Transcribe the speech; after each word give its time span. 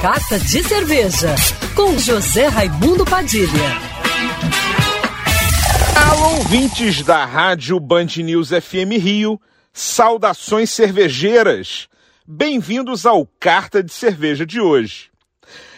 Carta 0.00 0.38
de 0.38 0.64
Cerveja, 0.64 1.34
com 1.76 1.98
José 1.98 2.46
Raimundo 2.46 3.04
Padilha. 3.04 3.50
Alô, 5.94 6.38
ouvintes 6.38 7.02
da 7.02 7.26
Rádio 7.26 7.78
Band 7.78 8.06
News 8.16 8.48
FM 8.48 8.96
Rio, 8.98 9.38
saudações 9.74 10.70
cervejeiras. 10.70 11.86
Bem-vindos 12.26 13.04
ao 13.04 13.26
Carta 13.38 13.82
de 13.82 13.92
Cerveja 13.92 14.46
de 14.46 14.58
hoje. 14.58 15.10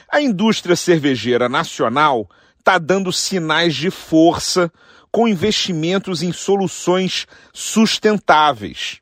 A 0.08 0.22
indústria 0.22 0.76
cervejeira 0.76 1.48
nacional 1.48 2.30
está 2.60 2.78
dando 2.78 3.12
sinais 3.12 3.74
de 3.74 3.90
força 3.90 4.70
com 5.10 5.26
investimentos 5.26 6.22
em 6.22 6.32
soluções 6.32 7.26
sustentáveis. 7.52 9.00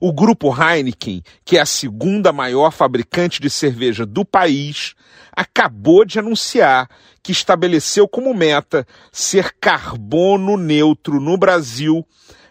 O 0.00 0.12
grupo 0.12 0.54
Heineken, 0.54 1.22
que 1.44 1.56
é 1.56 1.60
a 1.60 1.66
segunda 1.66 2.32
maior 2.32 2.70
fabricante 2.70 3.40
de 3.40 3.50
cerveja 3.50 4.04
do 4.04 4.24
país, 4.24 4.94
acabou 5.32 6.04
de 6.04 6.18
anunciar 6.18 6.88
que 7.22 7.32
estabeleceu 7.32 8.06
como 8.06 8.32
meta 8.32 8.86
ser 9.10 9.54
carbono 9.60 10.56
neutro 10.56 11.20
no 11.20 11.36
Brasil 11.36 12.06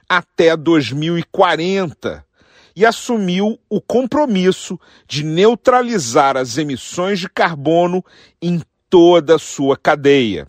até 0.08 0.56
2040 0.56 2.26
e 2.76 2.86
assumiu 2.86 3.58
o 3.70 3.80
compromisso 3.80 4.80
de 5.08 5.24
neutralizar 5.24 6.36
as 6.36 6.58
emissões 6.58 7.20
de 7.20 7.30
carbono 7.30 8.04
em 8.42 8.62
toda 8.90 9.36
a 9.36 9.40
sua 9.40 9.78
cadeia. 9.78 10.48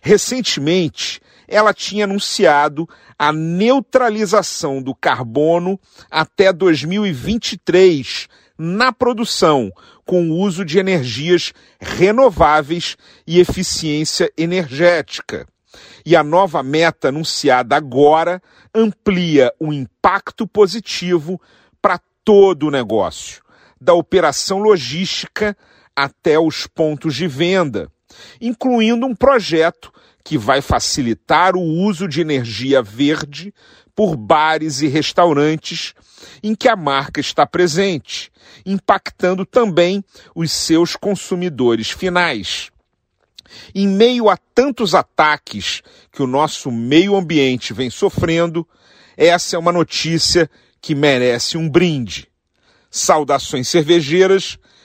Recentemente, 0.00 1.20
ela 1.46 1.72
tinha 1.74 2.04
anunciado 2.04 2.88
a 3.18 3.32
neutralização 3.32 4.82
do 4.82 4.94
carbono 4.94 5.78
até 6.10 6.52
2023 6.52 8.28
na 8.56 8.92
produção, 8.92 9.72
com 10.04 10.30
o 10.30 10.38
uso 10.38 10.64
de 10.64 10.78
energias 10.78 11.52
renováveis 11.80 12.96
e 13.26 13.40
eficiência 13.40 14.30
energética. 14.36 15.46
E 16.06 16.14
a 16.14 16.22
nova 16.22 16.62
meta 16.62 17.08
anunciada 17.08 17.76
agora 17.76 18.40
amplia 18.74 19.52
o 19.58 19.72
impacto 19.72 20.46
positivo 20.46 21.40
para 21.82 22.00
todo 22.24 22.68
o 22.68 22.70
negócio, 22.70 23.42
da 23.80 23.92
operação 23.94 24.58
logística 24.58 25.56
até 25.96 26.38
os 26.38 26.66
pontos 26.66 27.14
de 27.14 27.26
venda, 27.26 27.90
incluindo 28.40 29.06
um 29.06 29.14
projeto 29.14 29.92
que 30.22 30.38
vai 30.38 30.60
facilitar 30.60 31.54
o 31.54 31.60
uso 31.60 32.08
de 32.08 32.20
energia 32.20 32.82
verde 32.82 33.52
por 33.94 34.16
bares 34.16 34.80
e 34.80 34.88
restaurantes 34.88 35.94
em 36.42 36.54
que 36.54 36.68
a 36.68 36.74
marca 36.74 37.20
está 37.20 37.46
presente, 37.46 38.32
impactando 38.64 39.44
também 39.44 40.02
os 40.34 40.50
seus 40.50 40.96
consumidores 40.96 41.90
finais. 41.90 42.70
Em 43.74 43.86
meio 43.86 44.28
a 44.28 44.36
tantos 44.36 44.94
ataques 44.94 45.82
que 46.10 46.22
o 46.22 46.26
nosso 46.26 46.72
meio 46.72 47.14
ambiente 47.14 47.72
vem 47.72 47.90
sofrendo, 47.90 48.66
essa 49.16 49.56
é 49.56 49.58
uma 49.58 49.72
notícia 49.72 50.50
que 50.80 50.94
merece 50.94 51.56
um 51.56 51.68
brinde. 51.68 52.28
Saudações 52.90 53.68
cervejeiras 53.68 54.58